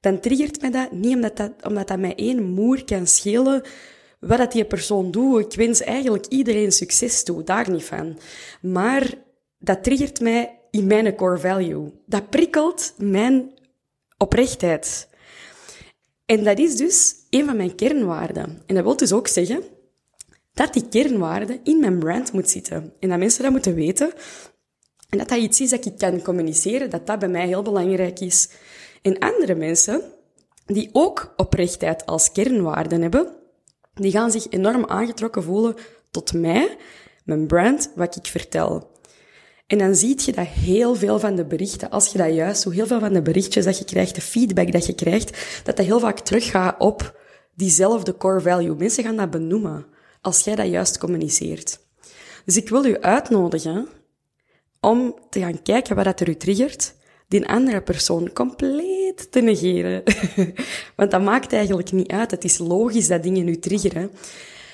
dan 0.00 0.20
triggert 0.20 0.60
mij 0.60 0.70
dat 0.70 0.92
niet 0.92 1.14
omdat 1.14 1.36
dat, 1.36 1.52
omdat 1.62 1.88
dat 1.88 1.98
mij 1.98 2.14
één 2.14 2.42
moer 2.42 2.84
kan 2.84 3.06
schelen 3.06 3.62
wat 4.20 4.38
dat 4.38 4.52
die 4.52 4.64
persoon 4.64 5.10
doet. 5.10 5.44
Ik 5.44 5.54
wens 5.54 5.80
eigenlijk 5.80 6.26
iedereen 6.26 6.72
succes 6.72 7.22
toe, 7.22 7.42
daar 7.42 7.70
niet 7.70 7.84
van. 7.84 8.18
Maar 8.62 9.14
dat 9.58 9.84
triggert 9.84 10.20
mij 10.20 10.58
in 10.70 10.86
mijn 10.86 11.14
core 11.14 11.38
value. 11.38 11.92
Dat 12.06 12.30
prikkelt 12.30 12.94
mijn 12.96 13.50
oprechtheid. 14.22 15.08
En 16.26 16.44
dat 16.44 16.58
is 16.58 16.76
dus 16.76 17.14
een 17.30 17.46
van 17.46 17.56
mijn 17.56 17.74
kernwaarden. 17.74 18.62
En 18.66 18.74
dat 18.74 18.84
wil 18.84 18.96
dus 18.96 19.12
ook 19.12 19.28
zeggen 19.28 19.62
dat 20.52 20.72
die 20.72 20.88
kernwaarde 20.88 21.60
in 21.64 21.80
mijn 21.80 21.98
brand 21.98 22.32
moet 22.32 22.50
zitten. 22.50 22.92
En 23.00 23.08
dat 23.08 23.18
mensen 23.18 23.42
dat 23.42 23.52
moeten 23.52 23.74
weten. 23.74 24.12
En 25.08 25.18
dat 25.18 25.28
dat 25.28 25.38
iets 25.38 25.60
is 25.60 25.70
dat 25.70 25.84
ik 25.84 25.98
kan 25.98 26.22
communiceren, 26.22 26.90
dat 26.90 27.06
dat 27.06 27.18
bij 27.18 27.28
mij 27.28 27.46
heel 27.46 27.62
belangrijk 27.62 28.20
is. 28.20 28.48
En 29.02 29.18
andere 29.18 29.54
mensen, 29.54 30.02
die 30.66 30.88
ook 30.92 31.32
oprechtheid 31.36 32.06
als 32.06 32.32
kernwaarde 32.32 32.98
hebben, 32.98 33.36
die 33.94 34.10
gaan 34.10 34.30
zich 34.30 34.46
enorm 34.50 34.84
aangetrokken 34.84 35.42
voelen 35.42 35.74
tot 36.10 36.32
mij, 36.32 36.76
mijn 37.24 37.46
brand, 37.46 37.92
wat 37.94 38.16
ik 38.16 38.26
vertel. 38.26 38.89
En 39.70 39.78
dan 39.78 39.94
zie 39.94 40.20
je 40.24 40.32
dat 40.32 40.46
heel 40.46 40.94
veel 40.94 41.18
van 41.18 41.34
de 41.34 41.44
berichten, 41.44 41.90
als 41.90 42.12
je 42.12 42.18
dat 42.18 42.34
juist 42.34 42.64
doet, 42.64 42.74
heel 42.74 42.86
veel 42.86 43.00
van 43.00 43.12
de 43.12 43.22
berichtjes 43.22 43.64
dat 43.64 43.78
je 43.78 43.84
krijgt, 43.84 44.14
de 44.14 44.20
feedback 44.20 44.72
dat 44.72 44.86
je 44.86 44.94
krijgt, 44.94 45.60
dat 45.64 45.76
dat 45.76 45.86
heel 45.86 46.00
vaak 46.00 46.20
teruggaat 46.20 46.80
op 46.80 47.20
diezelfde 47.54 48.16
core 48.16 48.40
value. 48.40 48.74
Mensen 48.74 49.04
gaan 49.04 49.16
dat 49.16 49.30
benoemen 49.30 49.86
als 50.20 50.40
jij 50.44 50.54
dat 50.54 50.66
juist 50.66 50.98
communiceert. 50.98 51.80
Dus 52.44 52.56
ik 52.56 52.68
wil 52.68 52.84
u 52.84 53.00
uitnodigen 53.00 53.88
om 54.80 55.14
te 55.28 55.40
gaan 55.40 55.62
kijken 55.62 55.96
wat 55.96 56.04
dat 56.04 56.20
er 56.20 56.28
u 56.28 56.36
triggert, 56.36 56.94
die 57.28 57.48
andere 57.48 57.80
persoon 57.80 58.32
compleet 58.32 59.32
te 59.32 59.40
negeren. 59.40 60.02
Want 60.96 61.10
dat 61.10 61.22
maakt 61.22 61.52
eigenlijk 61.52 61.92
niet 61.92 62.10
uit. 62.10 62.30
Het 62.30 62.44
is 62.44 62.58
logisch 62.58 63.08
dat 63.08 63.22
dingen 63.22 63.48
u 63.48 63.58
triggeren. 63.58 64.10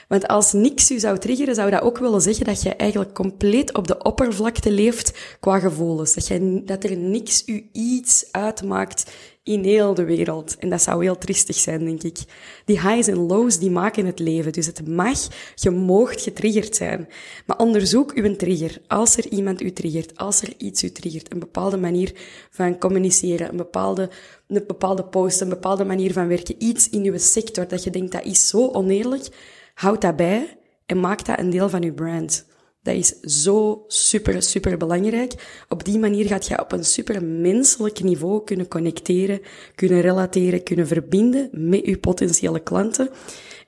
Want 0.09 0.29
als 0.29 0.53
niks 0.53 0.91
u 0.91 0.99
zou 0.99 1.19
triggeren, 1.19 1.55
zou 1.55 1.71
dat 1.71 1.83
ook 1.83 1.99
willen 1.99 2.21
zeggen 2.21 2.45
dat 2.45 2.63
je 2.63 2.75
eigenlijk 2.75 3.15
compleet 3.15 3.75
op 3.75 3.87
de 3.87 4.03
oppervlakte 4.03 4.71
leeft 4.71 5.37
qua 5.41 5.59
gevoelens. 5.59 6.15
Dat, 6.15 6.27
je, 6.27 6.63
dat 6.65 6.85
er 6.85 6.97
niks 6.97 7.43
u 7.47 7.69
iets 7.73 8.29
uitmaakt 8.31 9.05
in 9.47 9.65
heel 9.65 9.95
de 9.95 10.05
wereld. 10.05 10.57
En 10.59 10.69
dat 10.71 10.83
zou 10.83 11.03
heel 11.03 11.19
tristig 11.19 11.57
zijn, 11.57 11.85
denk 11.85 12.03
ik. 12.03 12.19
Die 12.65 12.81
highs 12.81 13.07
en 13.07 13.27
lows, 13.27 13.59
die 13.59 13.71
maken 13.71 14.07
het 14.07 14.19
leven. 14.19 14.53
Dus 14.53 14.67
het 14.67 14.89
mag, 14.89 15.19
je 15.55 15.71
moogt 15.71 16.23
getriggerd 16.23 16.77
zijn. 16.77 17.09
Maar 17.47 17.59
onderzoek 17.59 18.13
uw 18.13 18.37
trigger. 18.37 18.81
Als 18.87 19.17
er 19.17 19.29
iemand 19.29 19.63
u 19.63 19.73
triggert, 19.73 20.17
als 20.17 20.43
er 20.43 20.53
iets 20.59 20.83
u 20.83 20.91
triggert, 20.91 21.33
een 21.33 21.39
bepaalde 21.39 21.77
manier 21.77 22.13
van 22.51 22.79
communiceren, 22.79 23.49
een 23.49 23.57
bepaalde, 23.57 24.11
een 24.49 24.65
bepaalde 24.67 25.05
post, 25.05 25.41
een 25.41 25.49
bepaalde 25.49 25.85
manier 25.85 26.13
van 26.13 26.29
werken, 26.29 26.55
iets 26.59 26.91
in 26.91 27.05
uw 27.05 27.19
sector 27.19 27.69
dat 27.69 27.85
je 27.85 27.91
denkt 27.91 28.13
dat 28.13 28.25
is 28.25 28.49
zo 28.49 28.69
oneerlijk, 28.69 29.29
houd 29.77 30.01
dat 30.01 30.17
bij 30.17 30.59
en 30.87 31.01
maak 31.01 31.25
dat 31.25 31.39
een 31.39 31.51
deel 31.51 31.69
van 31.69 31.83
je 31.83 31.93
brand. 31.93 32.47
Dat 32.83 32.95
is 32.95 33.21
zo 33.21 33.85
super, 33.87 34.43
super 34.43 34.77
belangrijk. 34.77 35.63
Op 35.69 35.85
die 35.85 35.99
manier 35.99 36.27
gaat 36.27 36.47
je 36.47 36.61
op 36.61 36.73
een 36.73 36.85
super 36.85 37.25
menselijk 37.25 38.03
niveau 38.03 38.45
kunnen 38.45 38.69
connecteren, 38.69 39.41
kunnen 39.75 40.01
relateren, 40.01 40.63
kunnen 40.63 40.87
verbinden 40.87 41.49
met 41.53 41.87
je 41.87 41.99
potentiële 41.99 42.63
klanten. 42.63 43.11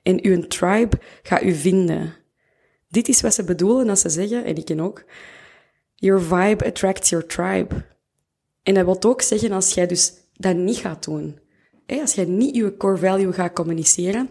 En 0.03 0.25
uw 0.25 0.47
tribe 0.47 0.99
gaat 1.23 1.43
u 1.43 1.53
vinden. 1.53 2.13
Dit 2.87 3.07
is 3.07 3.21
wat 3.21 3.33
ze 3.33 3.43
bedoelen 3.43 3.89
als 3.89 4.01
ze 4.01 4.09
zeggen, 4.09 4.45
en 4.45 4.55
ik 4.55 4.65
ken 4.65 4.79
ook, 4.79 5.03
your 5.95 6.21
vibe 6.21 6.65
attracts 6.65 7.09
your 7.09 7.25
tribe. 7.25 7.85
En 8.63 8.73
dat 8.73 8.85
wil 8.85 9.03
ook 9.03 9.21
zeggen 9.21 9.51
als 9.51 9.73
jij 9.73 9.87
dus 9.87 10.13
dat 10.33 10.55
niet 10.55 10.77
gaat 10.77 11.03
doen. 11.03 11.39
Als 11.87 12.13
jij 12.13 12.25
niet 12.25 12.55
je 12.55 12.77
core 12.77 12.97
value 12.97 13.33
gaat 13.33 13.53
communiceren, 13.53 14.29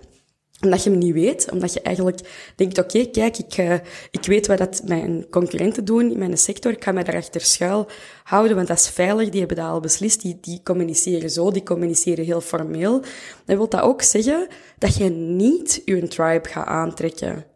omdat 0.64 0.84
je 0.84 0.90
hem 0.90 0.98
niet 0.98 1.12
weet, 1.12 1.50
omdat 1.50 1.72
je 1.72 1.80
eigenlijk 1.80 2.52
denkt, 2.56 2.78
oké, 2.78 3.06
kijk, 3.06 3.38
ik, 3.38 3.58
uh, 3.58 3.74
ik 4.10 4.26
weet 4.26 4.46
wat 4.46 4.58
dat 4.58 4.82
mijn 4.84 5.26
concurrenten 5.30 5.84
doen 5.84 6.10
in 6.10 6.18
mijn 6.18 6.38
sector, 6.38 6.72
ik 6.72 6.84
ga 6.84 6.92
mij 6.92 7.04
daarachter 7.04 7.40
schuil 7.40 7.86
houden, 8.24 8.56
want 8.56 8.68
dat 8.68 8.78
is 8.78 8.88
veilig, 8.88 9.28
die 9.28 9.38
hebben 9.38 9.56
dat 9.56 9.66
al 9.66 9.80
beslist, 9.80 10.22
die, 10.22 10.38
die 10.40 10.60
communiceren 10.62 11.30
zo, 11.30 11.50
die 11.50 11.62
communiceren 11.62 12.24
heel 12.24 12.40
formeel. 12.40 13.00
Dan 13.44 13.56
wil 13.56 13.68
dat 13.68 13.80
ook 13.80 14.02
zeggen 14.02 14.46
dat 14.78 14.96
je 14.96 15.08
niet 15.10 15.82
je 15.84 16.08
tribe 16.08 16.48
gaat 16.48 16.66
aantrekken. 16.66 17.46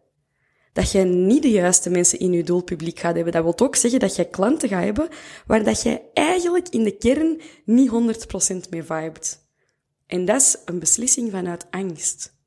Dat 0.72 0.92
je 0.92 0.98
niet 0.98 1.42
de 1.42 1.50
juiste 1.50 1.90
mensen 1.90 2.18
in 2.18 2.32
je 2.32 2.44
doelpubliek 2.44 2.98
gaat 2.98 3.14
hebben. 3.14 3.32
Dat 3.32 3.42
wil 3.42 3.58
ook 3.66 3.76
zeggen 3.76 4.00
dat 4.00 4.16
je 4.16 4.30
klanten 4.30 4.68
gaat 4.68 4.84
hebben 4.84 5.08
waar 5.46 5.64
dat 5.64 5.82
je 5.82 6.00
eigenlijk 6.12 6.68
in 6.68 6.84
de 6.84 6.96
kern 6.96 7.40
niet 7.64 7.90
100% 7.90 8.68
mee 8.70 8.82
vibet. 8.82 9.46
En 10.06 10.24
dat 10.24 10.40
is 10.40 10.56
een 10.64 10.78
beslissing 10.78 11.30
vanuit 11.30 11.66
angst. 11.70 12.40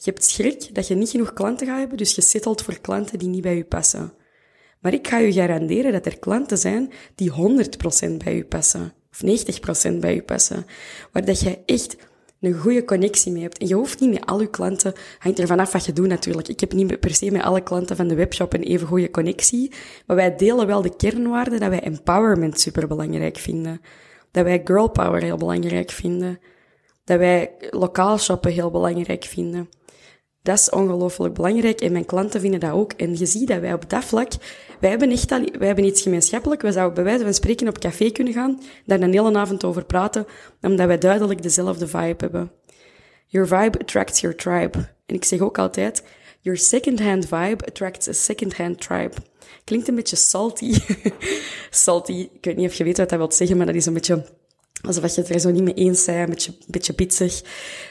Je 0.00 0.10
hebt 0.10 0.24
schrik 0.24 0.74
dat 0.74 0.86
je 0.86 0.94
niet 0.94 1.10
genoeg 1.10 1.32
klanten 1.32 1.66
gaat 1.66 1.78
hebben, 1.78 1.96
dus 1.96 2.14
je 2.14 2.22
settelt 2.22 2.62
voor 2.62 2.80
klanten 2.80 3.18
die 3.18 3.28
niet 3.28 3.42
bij 3.42 3.56
je 3.56 3.64
passen. 3.64 4.12
Maar 4.80 4.92
ik 4.92 5.08
ga 5.08 5.18
je 5.18 5.32
garanderen 5.32 5.92
dat 5.92 6.06
er 6.06 6.18
klanten 6.18 6.58
zijn 6.58 6.92
die 7.14 7.30
100% 7.30 8.16
bij 8.24 8.36
je 8.36 8.44
passen. 8.44 8.92
Of 9.10 9.46
90% 9.90 9.98
bij 9.98 10.14
je 10.14 10.22
passen. 10.22 10.66
Waar 11.12 11.24
dat 11.24 11.40
je 11.40 11.58
echt 11.66 11.96
een 12.40 12.58
goede 12.58 12.84
connectie 12.84 13.32
mee 13.32 13.42
hebt. 13.42 13.58
En 13.58 13.66
je 13.66 13.74
hoeft 13.74 14.00
niet 14.00 14.10
met 14.10 14.26
al 14.26 14.40
je 14.40 14.50
klanten, 14.50 14.92
hangt 15.18 15.38
er 15.38 15.46
vanaf 15.46 15.72
wat 15.72 15.84
je 15.84 15.92
doet 15.92 16.08
natuurlijk. 16.08 16.48
Ik 16.48 16.60
heb 16.60 16.72
niet 16.72 17.00
per 17.00 17.14
se 17.14 17.30
met 17.30 17.42
alle 17.42 17.62
klanten 17.62 17.96
van 17.96 18.08
de 18.08 18.14
webshop 18.14 18.52
een 18.52 18.62
even 18.62 18.86
goede 18.86 19.10
connectie. 19.10 19.72
Maar 20.06 20.16
wij 20.16 20.36
delen 20.36 20.66
wel 20.66 20.82
de 20.82 20.96
kernwaarden 20.96 21.60
dat 21.60 21.68
wij 21.68 21.80
empowerment 21.80 22.60
super 22.60 22.86
belangrijk 22.86 23.36
vinden. 23.36 23.80
Dat 24.30 24.44
wij 24.44 24.60
girl 24.64 24.88
power 24.88 25.22
heel 25.22 25.36
belangrijk 25.36 25.90
vinden. 25.90 26.40
Dat 27.04 27.18
wij 27.18 27.50
lokaal 27.70 28.18
shoppen 28.18 28.52
heel 28.52 28.70
belangrijk 28.70 29.24
vinden. 29.24 29.68
Dat 30.48 30.58
is 30.58 30.70
ongelooflijk 30.70 31.34
belangrijk 31.34 31.80
en 31.80 31.92
mijn 31.92 32.04
klanten 32.04 32.40
vinden 32.40 32.60
dat 32.60 32.70
ook. 32.70 32.92
En 32.92 33.18
je 33.18 33.26
ziet 33.26 33.48
dat 33.48 33.60
wij 33.60 33.72
op 33.72 33.90
dat 33.90 34.04
vlak, 34.04 34.32
wij 34.80 34.90
hebben 34.90 35.10
echt 35.10 35.32
al, 35.32 35.40
wij 35.58 35.66
hebben 35.66 35.84
iets 35.84 36.02
gemeenschappelijk. 36.02 36.62
We 36.62 36.72
zouden 36.72 36.94
bij 36.94 37.04
wijze 37.04 37.24
van 37.24 37.34
spreken 37.34 37.68
op 37.68 37.78
café 37.78 38.10
kunnen 38.10 38.32
gaan, 38.32 38.60
daar 38.86 39.00
een 39.00 39.12
hele 39.12 39.38
avond 39.38 39.64
over 39.64 39.84
praten, 39.84 40.26
omdat 40.60 40.86
wij 40.86 40.98
duidelijk 40.98 41.42
dezelfde 41.42 41.86
vibe 41.86 42.16
hebben. 42.18 42.50
Your 43.26 43.48
vibe 43.48 43.78
attracts 43.78 44.20
your 44.20 44.36
tribe. 44.36 44.78
En 45.06 45.14
ik 45.14 45.24
zeg 45.24 45.40
ook 45.40 45.58
altijd, 45.58 46.02
your 46.40 46.58
second-hand 46.58 47.26
vibe 47.26 47.66
attracts 47.66 48.08
a 48.08 48.12
second-hand 48.12 48.80
tribe. 48.80 49.14
Klinkt 49.64 49.88
een 49.88 49.94
beetje 49.94 50.16
salty. 50.16 50.78
salty, 51.70 52.28
ik 52.32 52.44
weet 52.44 52.56
niet 52.56 52.68
of 52.68 52.74
je 52.74 52.84
weet 52.84 52.98
wat 52.98 53.08
dat 53.08 53.18
wil 53.18 53.32
zeggen, 53.32 53.56
maar 53.56 53.66
dat 53.66 53.74
is 53.74 53.86
een 53.86 53.92
beetje 53.94 54.24
alsof 54.82 55.14
je 55.14 55.20
het 55.20 55.30
er 55.30 55.40
zo 55.40 55.50
niet 55.50 55.62
mee 55.62 55.74
eens 55.74 56.04
bent, 56.04 56.18
een 56.18 56.30
beetje, 56.30 56.52
een 56.52 56.66
beetje 56.66 56.92
pitsig. 56.92 57.42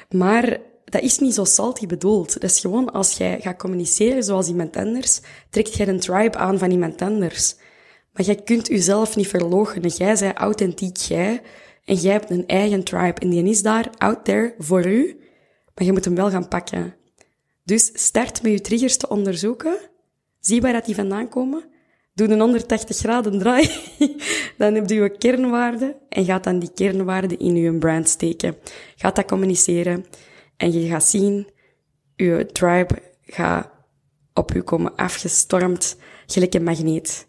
Maar 0.09 0.57
dat 0.89 1.01
is 1.01 1.20
niet 1.20 1.34
zo 1.34 1.44
salty 1.44 1.88
bedoeld. 1.88 2.34
Dat 2.34 2.51
is 2.51 2.60
gewoon 2.60 2.91
als 2.91 3.17
jij 3.17 3.39
gaat 3.41 3.58
communiceren 3.58 4.24
zoals 4.24 4.48
iemand 4.48 4.75
anders, 4.75 5.22
trekt 5.50 5.75
jij 5.75 5.88
een 5.88 6.00
tribe 6.00 6.38
aan 6.38 6.58
van 6.58 6.72
iemand 6.72 7.01
anders. 7.01 7.56
Maar 8.13 8.25
jij 8.25 8.36
kunt 8.36 8.67
jezelf 8.67 9.15
niet 9.15 9.27
verloochenen. 9.27 9.89
Jij 9.89 10.15
bent 10.20 10.38
authentiek 10.38 10.98
jij. 10.98 11.41
En 11.86 11.96
jij 11.96 12.12
hebt 12.12 12.29
een 12.29 12.48
eigen 12.48 12.84
tribe. 12.84 13.20
En 13.20 13.29
die 13.29 13.44
is 13.44 13.62
daar, 13.62 13.89
out 13.98 14.25
there, 14.25 14.56
voor 14.58 14.86
u. 14.86 15.20
Maar 15.75 15.86
je 15.86 15.91
moet 15.91 16.06
hem 16.06 16.15
wel 16.15 16.29
gaan 16.29 16.48
pakken. 16.48 16.96
Dus 17.63 17.91
start 17.94 18.41
met 18.41 18.51
je 18.51 18.62
triggers 18.62 18.98
te 18.98 19.10
onderzoeken. 19.10 19.77
Zie 20.39 20.62
waar 20.62 20.74
dat 20.74 20.86
die 20.86 20.96
vandaan 20.96 21.29
komen. 21.29 21.63
Doe 22.13 22.27
een 22.27 22.39
180 22.39 22.98
graden 22.98 23.39
draai. 23.39 23.70
dan 24.58 24.74
heb 24.74 24.89
je 24.89 24.96
je 24.96 25.17
kernwaarden. 25.17 25.96
En 26.10 26.25
gaat 26.25 26.44
dan 26.44 26.60
die 26.60 26.72
kernwaarden 26.74 27.39
in 27.39 27.56
je 27.56 27.77
brand 27.77 28.10
steken. 28.10 28.56
Gaat 28.96 29.15
dat 29.15 29.25
communiceren. 29.25 30.06
En 30.57 30.71
je 30.71 30.87
gaat 30.87 31.03
zien, 31.03 31.47
je 32.15 32.49
tribe 32.51 33.01
gaat 33.21 33.69
op 34.33 34.53
u 34.53 34.61
komen 34.61 34.95
afgestormd, 34.95 35.97
gelijk 36.25 36.53
een 36.53 36.63
magneet. 36.63 37.27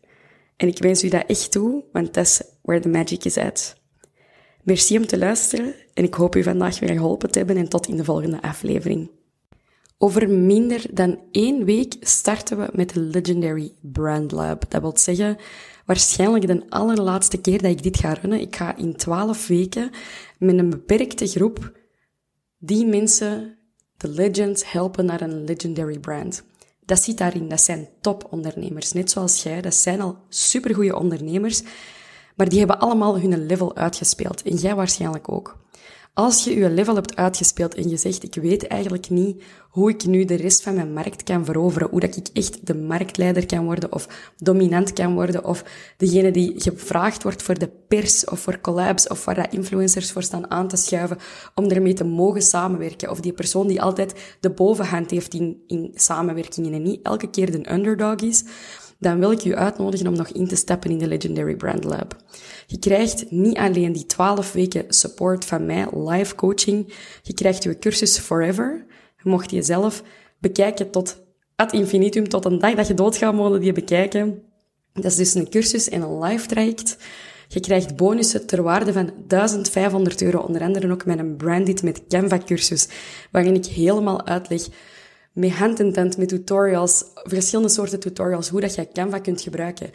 En 0.56 0.68
ik 0.68 0.78
wens 0.78 1.04
u 1.04 1.08
dat 1.08 1.26
echt 1.26 1.50
toe, 1.50 1.85
want 1.92 2.16
is 2.16 2.42
where 2.62 2.80
the 2.80 2.88
magic 2.88 3.25
is 3.25 3.37
at. 3.37 3.76
Merci 4.62 4.97
om 4.97 5.06
te 5.06 5.18
luisteren 5.18 5.75
en 5.94 6.04
ik 6.04 6.14
hoop 6.14 6.37
u 6.37 6.42
vandaag 6.42 6.78
weer 6.78 6.92
geholpen 6.92 7.30
te 7.30 7.38
hebben 7.38 7.56
en 7.56 7.68
tot 7.68 7.88
in 7.88 7.97
de 7.97 8.04
volgende 8.04 8.42
aflevering. 8.42 9.11
Over 9.99 10.30
minder 10.30 10.87
dan 10.90 11.20
één 11.30 11.64
week 11.64 11.97
starten 12.00 12.58
we 12.58 12.68
met 12.73 12.94
de 12.94 13.00
Legendary 13.00 13.73
Brand 13.80 14.32
Lab. 14.32 14.70
Dat 14.70 14.80
wil 14.80 14.99
zeggen, 14.99 15.37
waarschijnlijk 15.87 16.47
de 16.47 16.62
allerlaatste 16.68 17.40
keer 17.40 17.62
dat 17.62 17.70
ik 17.70 17.82
dit 17.82 17.97
ga 17.97 18.12
runnen. 18.12 18.40
Ik 18.40 18.56
ga 18.56 18.76
in 18.76 18.97
twaalf 18.97 19.47
weken 19.47 19.90
met 20.38 20.58
een 20.58 20.70
beperkte 20.70 21.26
groep 21.26 21.73
die 22.59 22.87
mensen, 22.87 23.59
de 23.97 24.09
legends, 24.09 24.73
helpen 24.73 25.05
naar 25.05 25.21
een 25.21 25.45
legendary 25.45 25.99
brand. 25.99 26.43
Dat 26.85 27.03
zit 27.03 27.19
daarin. 27.19 27.49
Dat 27.49 27.61
zijn 27.61 27.88
topondernemers. 28.00 28.93
Net 28.93 29.11
zoals 29.11 29.43
jij. 29.43 29.61
Dat 29.61 29.75
zijn 29.75 30.00
al 30.00 30.19
supergoeie 30.29 30.97
ondernemers. 30.97 31.62
Maar 32.37 32.49
die 32.49 32.59
hebben 32.59 32.79
allemaal 32.79 33.21
hun 33.21 33.47
level 33.47 33.77
uitgespeeld. 33.77 34.43
En 34.43 34.57
jij 34.57 34.75
waarschijnlijk 34.75 35.33
ook. 35.33 35.57
Als 36.18 36.44
je 36.44 36.54
je 36.54 36.70
level 36.70 36.94
hebt 36.94 37.16
uitgespeeld 37.16 37.75
en 37.75 37.88
je 37.88 37.96
zegt, 37.96 38.22
ik 38.22 38.34
weet 38.34 38.66
eigenlijk 38.66 39.10
niet 39.10 39.42
hoe 39.70 39.90
ik 39.90 40.04
nu 40.04 40.25
de 40.25 40.34
rest 40.34 40.62
van 40.62 40.75
mijn 40.75 40.92
markt 40.92 41.22
kan 41.22 41.44
veroveren, 41.44 41.88
hoe 41.90 42.00
dat 42.00 42.16
ik 42.16 42.28
echt 42.32 42.66
de 42.66 42.75
marktleider 42.75 43.46
kan 43.46 43.64
worden 43.64 43.92
of 43.92 44.32
dominant 44.37 44.92
kan 44.92 45.14
worden 45.14 45.44
of 45.44 45.64
degene 45.96 46.30
die 46.30 46.54
gevraagd 46.56 47.22
wordt 47.22 47.42
voor 47.42 47.58
de 47.58 47.70
pers 47.88 48.25
of 48.25 48.40
voor 48.40 48.60
collabs 48.60 49.08
of 49.08 49.25
waar 49.25 49.34
dat 49.34 49.52
influencers 49.52 50.12
voor 50.12 50.22
staan 50.22 50.50
aan 50.50 50.68
te 50.68 50.76
schuiven 50.76 51.18
om 51.54 51.70
ermee 51.70 51.94
te 51.94 52.04
mogen 52.04 52.42
samenwerken. 52.42 53.10
Of 53.10 53.20
die 53.20 53.32
persoon 53.32 53.66
die 53.66 53.82
altijd 53.82 54.37
de 54.40 54.50
bovenhand 54.50 55.10
heeft 55.10 55.34
in, 55.34 55.62
in 55.66 55.90
samenwerkingen 55.94 56.72
en 56.72 56.82
niet 56.82 57.00
elke 57.02 57.30
keer 57.30 57.50
de 57.50 57.72
underdog 57.72 58.16
is 58.16 58.44
dan 58.99 59.19
wil 59.19 59.31
ik 59.33 59.40
je 59.40 59.57
uitnodigen 59.57 60.07
om 60.07 60.17
nog 60.17 60.28
in 60.28 60.49
te 60.49 60.57
stappen 60.57 60.90
in 60.90 60.99
de 60.99 61.07
Legendary 61.07 61.57
Brand 61.57 61.85
Lab. 61.85 62.17
Je 62.67 62.78
krijgt 62.78 63.31
niet 63.31 63.57
alleen 63.57 63.93
die 63.93 64.07
12 64.07 64.52
weken 64.52 64.85
support 64.88 65.45
van 65.45 65.67
mij, 65.67 65.87
live 65.95 66.35
coaching, 66.35 66.95
je 67.23 67.35
krijgt 67.35 67.62
je 67.62 67.78
cursus 67.78 68.19
forever. 68.19 68.87
Je 69.23 69.28
mocht 69.31 69.50
jezelf 69.50 70.02
bekijken 70.38 70.90
tot 70.90 71.23
ad 71.57 71.73
infinitum, 71.73 72.28
tot 72.28 72.45
een 72.45 72.59
dag 72.59 72.75
dat 72.75 72.87
je 72.87 72.95
doodgaat, 72.95 73.35
mogen 73.35 73.61
die 73.61 73.73
bekijken. 73.73 74.43
Dat 74.93 75.05
is 75.05 75.17
dus 75.17 75.35
een 75.35 75.50
cursus 75.50 75.88
en 75.88 76.02
een 76.02 76.19
live 76.19 76.47
traject. 76.47 76.97
Je 77.49 77.61
krijgt 77.61 77.97
bonussen 77.97 78.47
ter 78.47 78.62
waarde 78.62 78.93
van 78.93 79.11
1500 79.26 80.23
euro, 80.23 80.38
onder 80.38 80.62
andere 80.62 80.93
ook 80.93 81.05
met 81.05 81.19
een 81.19 81.37
Branded 81.37 81.83
met 81.83 82.02
Canva 82.09 82.38
cursus, 82.38 82.88
waarin 83.31 83.55
ik 83.55 83.67
helemaal 83.67 84.26
uitleg 84.26 84.62
met 85.38 85.50
hand 85.50 85.80
in 85.80 85.92
tent, 85.92 86.16
met 86.16 86.28
tutorials, 86.28 87.04
verschillende 87.14 87.71
soorten 87.71 88.00
tutorials, 88.00 88.49
hoe 88.49 88.61
dat 88.61 88.75
je 88.75 88.88
Canva 88.92 89.18
kunt 89.18 89.40
gebruiken. 89.40 89.90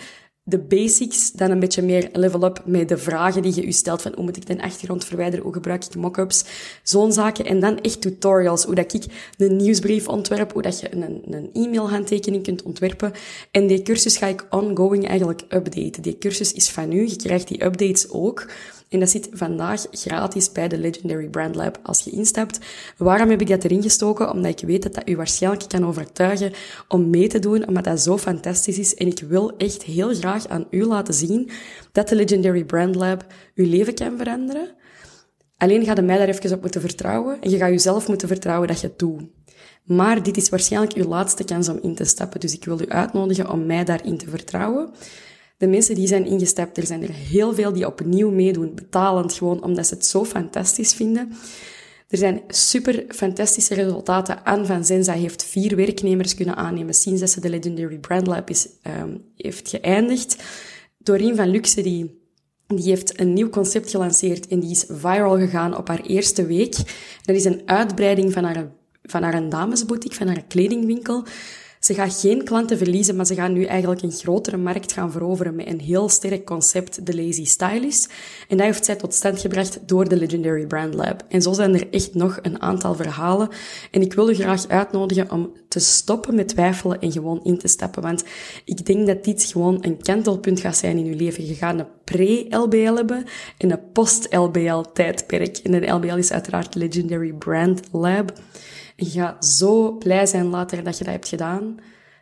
De 0.45 0.59
basics, 0.59 1.31
dan 1.31 1.51
een 1.51 1.59
beetje 1.59 1.81
meer 1.81 2.09
level 2.13 2.43
up 2.43 2.61
met 2.65 2.89
de 2.89 2.97
vragen 2.97 3.41
die 3.41 3.55
je 3.55 3.65
je 3.65 3.71
stelt 3.71 4.01
van 4.01 4.11
hoe 4.15 4.23
moet 4.23 4.37
ik 4.37 4.45
de 4.45 4.61
achtergrond 4.61 5.05
verwijderen, 5.05 5.43
hoe 5.43 5.53
gebruik 5.53 5.85
ik 5.85 5.95
mockups, 5.95 6.45
zo'n 6.83 7.13
zaken. 7.13 7.45
En 7.45 7.59
dan 7.59 7.79
echt 7.81 8.01
tutorials, 8.01 8.63
hoe 8.63 8.75
dat 8.75 8.93
ik 8.93 9.05
een 9.37 9.55
nieuwsbrief 9.55 10.07
ontwerp, 10.07 10.53
hoe 10.53 10.61
dat 10.61 10.79
je 10.79 10.95
een, 10.95 11.21
een 11.29 11.49
e-mail-handtekening 11.53 12.43
kunt 12.43 12.63
ontwerpen. 12.63 13.11
En 13.51 13.67
die 13.67 13.81
cursus 13.81 14.17
ga 14.17 14.27
ik 14.27 14.45
ongoing 14.49 15.07
eigenlijk 15.07 15.41
updaten. 15.49 16.01
Die 16.01 16.17
cursus 16.17 16.53
is 16.53 16.69
van 16.69 16.91
u, 16.91 17.01
je 17.01 17.15
krijgt 17.15 17.47
die 17.47 17.63
updates 17.63 18.09
ook. 18.09 18.45
En 18.93 18.99
dat 18.99 19.09
zit 19.09 19.29
vandaag 19.31 19.85
gratis 19.91 20.51
bij 20.51 20.67
de 20.67 20.77
Legendary 20.77 21.27
Brand 21.27 21.55
Lab 21.55 21.79
als 21.83 22.03
je 22.03 22.11
instapt. 22.11 22.59
Waarom 22.97 23.29
heb 23.29 23.41
ik 23.41 23.47
dat 23.47 23.63
erin 23.63 23.81
gestoken? 23.81 24.31
Omdat 24.31 24.61
ik 24.61 24.67
weet 24.67 24.83
dat 24.83 24.93
dat 24.93 25.09
u 25.09 25.15
waarschijnlijk 25.15 25.69
kan 25.69 25.85
overtuigen 25.85 26.51
om 26.87 27.09
mee 27.09 27.27
te 27.27 27.39
doen, 27.39 27.67
omdat 27.67 27.83
dat 27.83 28.01
zo 28.01 28.17
fantastisch 28.17 28.79
is. 28.79 28.95
En 28.95 29.07
ik 29.07 29.19
wil 29.27 29.57
echt 29.57 29.83
heel 29.83 30.13
graag 30.13 30.47
aan 30.47 30.67
u 30.69 30.85
laten 30.85 31.13
zien 31.13 31.49
dat 31.91 32.09
de 32.09 32.15
Legendary 32.15 32.63
Brand 32.63 32.95
Lab 32.95 33.25
uw 33.55 33.69
leven 33.69 33.93
kan 33.93 34.17
veranderen. 34.17 34.69
Alleen 35.57 35.85
ga 35.85 35.95
je 35.95 36.01
mij 36.01 36.17
daar 36.17 36.27
even 36.27 36.53
op 36.53 36.61
moeten 36.61 36.81
vertrouwen 36.81 37.41
en 37.41 37.49
je 37.49 37.57
gaat 37.57 37.69
jezelf 37.69 38.07
moeten 38.07 38.27
vertrouwen 38.27 38.67
dat 38.67 38.79
je 38.79 38.87
het 38.87 38.99
doet. 38.99 39.21
Maar 39.83 40.23
dit 40.23 40.37
is 40.37 40.49
waarschijnlijk 40.49 40.93
uw 40.93 41.07
laatste 41.07 41.43
kans 41.43 41.69
om 41.69 41.79
in 41.81 41.95
te 41.95 42.05
stappen, 42.05 42.39
dus 42.39 42.53
ik 42.53 42.65
wil 42.65 42.81
u 42.81 42.87
uitnodigen 42.87 43.49
om 43.49 43.65
mij 43.65 43.83
daarin 43.83 44.17
te 44.17 44.29
vertrouwen 44.29 44.89
de 45.57 45.67
mensen 45.67 45.95
die 45.95 46.07
zijn 46.07 46.25
ingestapt, 46.25 46.77
er 46.77 46.85
zijn 46.85 47.03
er 47.03 47.13
heel 47.13 47.53
veel 47.53 47.73
die 47.73 47.87
opnieuw 47.87 48.31
meedoen, 48.31 48.75
betalend 48.75 49.33
gewoon, 49.33 49.63
omdat 49.63 49.87
ze 49.87 49.93
het 49.93 50.05
zo 50.05 50.25
fantastisch 50.25 50.93
vinden. 50.93 51.33
Er 52.13 52.19
zijn 52.19 52.41
super 52.47 53.05
fantastische 53.07 53.73
resultaten. 53.73 54.43
Anne 54.43 54.65
van 54.65 54.85
Zenza 54.85 55.13
heeft 55.13 55.43
vier 55.43 55.75
werknemers 55.75 56.35
kunnen 56.35 56.55
aannemen 56.55 56.93
sinds 56.93 57.19
dat 57.19 57.29
ze 57.29 57.41
de 57.41 57.49
Legendary 57.49 57.97
Brand 57.97 58.27
Lab 58.27 58.49
is, 58.49 58.67
um, 59.01 59.23
heeft 59.35 59.69
geëindigd. 59.69 60.43
Doreen 60.97 61.35
van 61.35 61.49
Luxe, 61.49 61.81
die, 61.81 62.21
die 62.67 62.89
heeft 62.89 63.19
een 63.19 63.33
nieuw 63.33 63.49
concept 63.49 63.89
gelanceerd 63.89 64.47
en 64.47 64.59
die 64.59 64.71
is 64.71 64.85
viral 64.87 65.37
gegaan 65.37 65.77
op 65.77 65.87
haar 65.87 66.01
eerste 66.01 66.45
week. 66.45 66.75
Dat 67.23 67.35
is 67.35 67.45
een 67.45 67.61
uitbreiding 67.65 68.33
van 68.33 68.43
haar, 68.43 68.71
van 69.03 69.23
haar 69.23 69.49
damesboutique, 69.49 70.17
van 70.17 70.27
haar 70.27 70.43
kledingwinkel. 70.47 71.25
Ze 71.83 71.93
gaat 71.93 72.19
geen 72.19 72.43
klanten 72.43 72.77
verliezen, 72.77 73.15
maar 73.15 73.25
ze 73.25 73.35
gaan 73.35 73.53
nu 73.53 73.65
eigenlijk 73.65 74.01
een 74.01 74.11
grotere 74.11 74.57
markt 74.57 74.91
gaan 74.91 75.11
veroveren 75.11 75.55
met 75.55 75.67
een 75.67 75.79
heel 75.79 76.09
sterk 76.09 76.45
concept, 76.45 77.05
de 77.05 77.15
Lazy 77.15 77.45
Stylist. 77.45 78.13
En 78.47 78.57
dat 78.57 78.65
heeft 78.65 78.85
zij 78.85 78.95
tot 78.95 79.13
stand 79.13 79.39
gebracht 79.39 79.79
door 79.85 80.09
de 80.09 80.15
Legendary 80.15 80.65
Brand 80.65 80.93
Lab. 80.93 81.23
En 81.29 81.41
zo 81.41 81.53
zijn 81.53 81.73
er 81.73 81.89
echt 81.89 82.13
nog 82.13 82.39
een 82.41 82.61
aantal 82.61 82.95
verhalen. 82.95 83.49
En 83.91 84.01
ik 84.01 84.13
wil 84.13 84.29
u 84.29 84.33
graag 84.33 84.67
uitnodigen 84.67 85.31
om 85.31 85.51
te 85.67 85.79
stoppen 85.79 86.35
met 86.35 86.47
twijfelen 86.47 86.99
en 86.99 87.11
gewoon 87.11 87.43
in 87.43 87.57
te 87.57 87.67
stappen. 87.67 88.01
Want 88.01 88.23
ik 88.65 88.85
denk 88.85 89.07
dat 89.07 89.23
dit 89.23 89.43
gewoon 89.43 89.77
een 89.81 90.01
kantelpunt 90.01 90.59
gaat 90.59 90.77
zijn 90.77 90.97
in 90.97 91.05
uw 91.05 91.17
leven. 91.17 91.45
Je 91.45 91.55
gaat 91.55 91.79
een 91.79 91.87
pre-LBL 92.03 92.95
hebben 92.95 93.23
en 93.57 93.71
een 93.71 93.91
post-LBL 93.93 94.81
tijdperk. 94.93 95.57
En 95.57 95.73
een 95.73 95.95
LBL 95.95 96.17
is 96.17 96.31
uiteraard 96.31 96.75
Legendary 96.75 97.33
Brand 97.33 97.81
Lab. 97.91 98.33
Je 98.95 99.05
gaat 99.05 99.45
zo 99.45 99.91
blij 99.97 100.25
zijn 100.25 100.45
later 100.45 100.83
dat 100.83 100.97
je 100.97 101.03
dat 101.03 101.13
hebt 101.13 101.27
gedaan. 101.27 101.77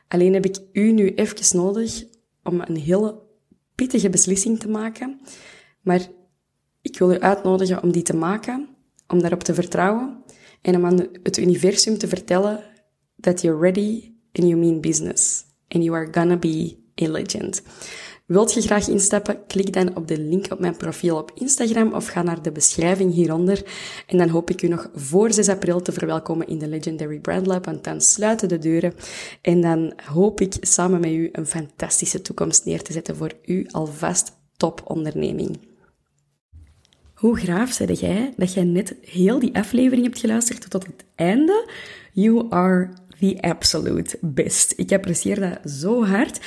Alleen 0.08 0.34
heb 0.34 0.46
ik 0.46 0.60
u 0.72 0.92
nu 0.92 1.14
even 1.14 1.58
nodig 1.58 2.04
om 2.44 2.62
een 2.62 2.78
hele 2.78 3.20
pittige 3.76 4.10
beslissing 4.10 4.60
te 4.60 4.70
maken. 4.70 5.20
Maar 5.82 6.08
ik 6.82 7.00
wil 7.00 7.12
u 7.12 7.20
uitnodigen 7.20 7.84
om 7.84 7.92
die 7.92 8.04
te 8.04 8.16
maken, 8.16 8.70
om 9.08 9.20
daarop 9.20 9.44
te 9.44 9.54
vertrouwen 9.54 10.24
en 10.62 10.76
om 10.76 10.86
aan 10.86 11.08
het 11.24 11.38
universum 11.38 11.98
te 11.98 12.08
vertellen 12.08 12.64
that 13.20 13.42
you're 13.42 13.60
ready 13.60 14.14
and 14.34 14.48
you 14.48 14.56
mean 14.56 14.82
business. 14.82 15.46
And 15.68 15.84
you 15.84 15.96
are 15.96 16.08
gonna 16.12 16.38
be 16.38 16.78
a 17.02 17.08
legend. 17.08 17.62
Wilt 18.32 18.54
je 18.54 18.62
graag 18.62 18.88
instappen? 18.88 19.46
Klik 19.48 19.74
dan 19.74 19.96
op 19.96 20.08
de 20.08 20.20
link 20.20 20.52
op 20.52 20.60
mijn 20.60 20.78
profiel 20.78 21.18
op 21.18 21.32
Instagram 21.36 21.94
of 21.94 22.08
ga 22.08 22.22
naar 22.22 22.42
de 22.42 22.52
beschrijving 22.52 23.14
hieronder. 23.14 23.64
En 24.08 24.18
dan 24.18 24.30
hoop 24.30 24.50
ik 24.50 24.62
u 24.62 24.68
nog 24.68 24.90
voor 24.96 25.34
6 25.34 25.50
april 25.50 25.82
te 25.82 25.92
verwelkomen 25.92 26.48
in 26.48 26.60
de 26.60 26.68
Legendary 26.68 27.20
Brand 27.20 27.48
Lab, 27.48 27.66
want 27.66 27.84
dan 27.84 28.02
sluiten 28.02 28.50
de 28.50 28.58
deuren. 28.58 28.94
En 29.42 29.62
dan 29.62 29.94
hoop 30.06 30.42
ik 30.42 30.54
samen 30.60 31.00
met 31.00 31.12
u 31.12 31.30
een 31.32 31.46
fantastische 31.46 32.22
toekomst 32.22 32.66
neer 32.66 32.82
te 32.82 32.94
zetten 32.94 33.16
voor 33.16 33.32
u 33.46 33.68
alvast 33.72 34.32
toponderneming. 34.58 35.60
Hoe 37.14 37.38
graaf 37.38 37.72
zei 37.72 37.94
jij 37.94 38.34
dat 38.38 38.54
jij 38.54 38.64
net 38.64 38.96
heel 39.02 39.40
die 39.40 39.56
aflevering 39.56 40.04
hebt 40.06 40.20
geluisterd 40.20 40.70
tot 40.70 40.86
het 40.86 41.06
einde? 41.16 41.70
You 42.14 42.46
are 42.50 42.90
the 43.20 43.38
absolute 43.42 44.18
best. 44.22 44.74
Ik 44.76 44.92
apprecieer 44.92 45.40
dat 45.40 45.72
zo 45.72 46.06
hard. 46.06 46.40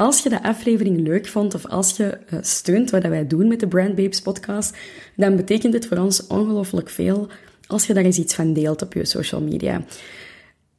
Als 0.00 0.22
je 0.22 0.28
de 0.28 0.42
aflevering 0.42 1.00
leuk 1.00 1.26
vond 1.26 1.54
of 1.54 1.66
als 1.66 1.96
je 1.96 2.18
uh, 2.32 2.38
steunt 2.42 2.90
wat 2.90 3.02
wij 3.02 3.26
doen 3.26 3.48
met 3.48 3.60
de 3.60 3.68
Brand 3.68 3.94
Babes 3.94 4.20
podcast, 4.20 4.76
dan 5.14 5.36
betekent 5.36 5.72
het 5.74 5.86
voor 5.86 5.96
ons 5.96 6.26
ongelooflijk 6.26 6.88
veel 6.88 7.28
als 7.66 7.86
je 7.86 7.94
daar 7.94 8.04
eens 8.04 8.18
iets 8.18 8.34
van 8.34 8.52
deelt 8.52 8.82
op 8.82 8.92
je 8.92 9.04
social 9.04 9.40
media 9.40 9.82